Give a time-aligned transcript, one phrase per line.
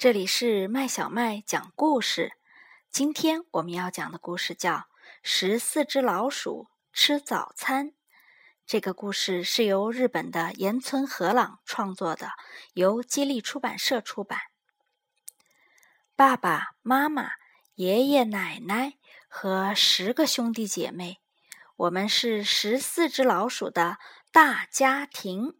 [0.00, 2.32] 这里是麦小麦讲故事。
[2.90, 4.72] 今天我们要讲的故事叫
[5.22, 7.88] 《十四只老鼠吃早餐》。
[8.64, 12.30] 这个故事是由日本的岩村和朗创作的，
[12.72, 14.40] 由接力出版社出版。
[16.16, 17.32] 爸爸妈妈、
[17.74, 18.94] 爷爷奶奶
[19.28, 21.20] 和十个兄弟姐妹，
[21.76, 23.98] 我们是十四只老鼠的
[24.32, 25.59] 大家庭。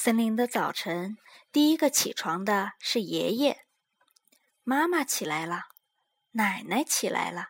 [0.00, 1.18] 森林的早晨，
[1.50, 3.66] 第一个起床的是爷爷。
[4.62, 5.64] 妈妈起来了，
[6.30, 7.48] 奶奶起来了，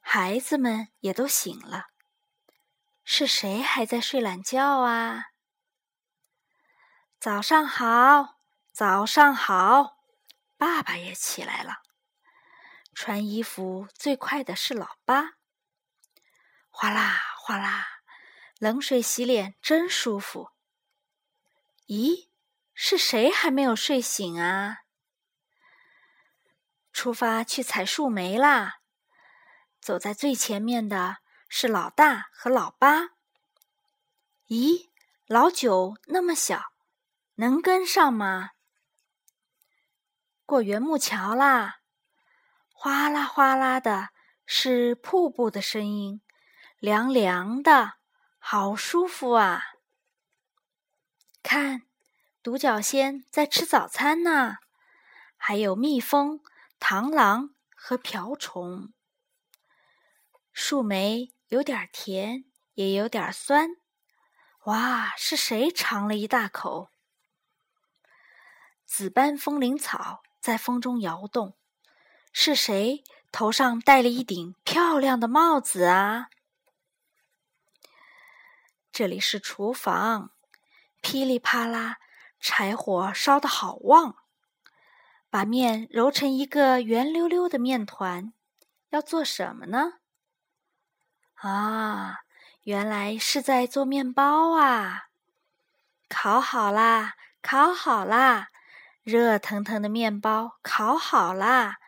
[0.00, 1.84] 孩子们也都醒了。
[3.04, 5.26] 是谁还在睡懒觉啊？
[7.20, 8.40] 早上好，
[8.72, 9.98] 早上好！
[10.56, 11.82] 爸爸也起来了。
[12.92, 15.34] 穿衣服最快的是老八。
[16.68, 17.86] 哗啦哗啦，
[18.58, 20.50] 冷水洗脸真舒服。
[21.90, 22.28] 咦，
[22.72, 24.82] 是谁还没有睡醒啊？
[26.92, 28.76] 出发去采树莓啦！
[29.80, 31.16] 走在最前面的
[31.48, 33.08] 是老大和老八。
[34.46, 34.90] 咦，
[35.26, 36.72] 老九那么小，
[37.34, 38.50] 能跟上吗？
[40.46, 41.80] 过圆木桥啦！
[42.72, 44.10] 哗啦哗啦的，
[44.46, 46.22] 是瀑布的声音，
[46.78, 47.94] 凉凉的，
[48.38, 49.69] 好舒服啊！
[51.52, 51.82] 看，
[52.44, 54.58] 独角仙在吃早餐呢，
[55.36, 56.40] 还有蜜蜂、
[56.78, 58.92] 螳螂和瓢虫。
[60.52, 63.70] 树莓有点甜，也有点酸。
[64.66, 66.92] 哇，是谁尝了一大口？
[68.86, 71.56] 紫斑风铃草在风中摇动，
[72.32, 76.28] 是谁头上戴了一顶漂亮的帽子啊？
[78.92, 80.30] 这里是厨房。
[81.00, 81.98] 噼里啪啦，
[82.38, 84.16] 柴火烧得好旺，
[85.28, 88.32] 把面揉成一个圆溜溜的面团，
[88.90, 89.94] 要做什么呢？
[91.34, 92.20] 啊，
[92.62, 95.08] 原来是在做面包啊！
[96.08, 98.48] 烤好啦，烤好啦，
[99.02, 101.78] 热腾腾的面包烤好啦，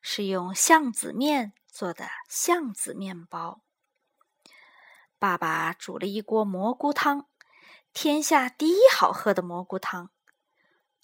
[0.00, 3.60] 是用橡子面做的橡子面包。
[5.18, 7.26] 爸爸煮了一锅蘑菇汤。
[7.94, 10.10] 天下第一好喝的蘑菇汤，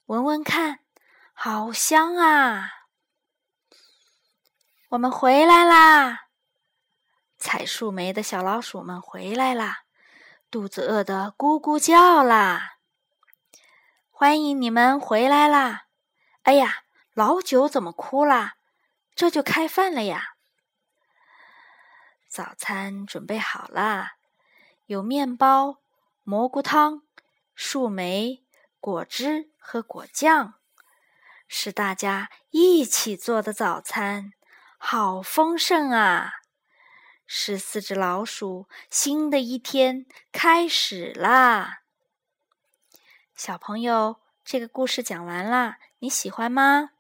[0.06, 0.81] 闻闻看，
[1.33, 2.89] 好香啊！
[4.89, 6.27] 我们回来啦！
[7.39, 9.84] 采树莓的小老鼠们回来啦，
[10.50, 12.79] 肚子饿得咕咕叫啦！
[14.11, 15.87] 欢迎你们回来啦！
[16.43, 16.83] 哎呀，
[17.15, 18.56] 老九怎么哭啦？
[19.15, 20.34] 这就开饭了呀！
[22.29, 24.17] 早餐准备好啦，
[24.87, 25.77] 有面包。
[26.31, 27.03] 蘑菇汤、
[27.57, 28.45] 树莓
[28.79, 30.55] 果汁和果酱，
[31.49, 34.33] 是大家一起做的早餐，
[34.79, 36.35] 好丰盛啊！
[37.27, 41.83] 十四只老鼠，新的一天开始啦！
[43.35, 46.91] 小朋友，这个故事讲完啦，你喜欢吗？